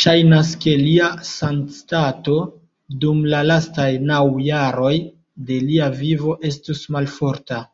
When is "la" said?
3.34-3.40